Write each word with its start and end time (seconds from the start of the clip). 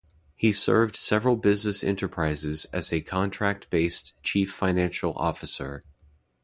He 0.35 0.51
served 0.51 0.95
several 0.95 1.35
business 1.35 1.83
enterprises 1.83 2.65
as 2.73 2.91
a 2.91 3.01
contract-based 3.01 4.15
Chief 4.23 4.51
Financial 4.51 5.13
Officer. 5.15 5.83